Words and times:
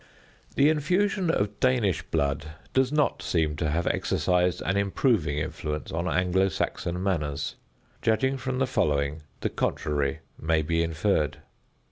The 0.55 0.67
infusion 0.69 1.29
of 1.29 1.59
Danish 1.59 2.01
blood 2.01 2.53
does 2.73 2.91
not 2.91 3.21
seem 3.21 3.55
to 3.57 3.69
have 3.69 3.85
exercised 3.85 4.59
an 4.63 4.75
improving 4.75 5.37
influence 5.37 5.91
on 5.91 6.07
Anglo 6.07 6.49
Saxon 6.49 7.03
manners. 7.03 7.55
Judging 8.01 8.35
from 8.37 8.57
the 8.57 8.65
following, 8.65 9.21
the 9.41 9.49
contrary 9.51 10.21
may 10.39 10.63
be 10.63 10.81
inferred. 10.81 11.37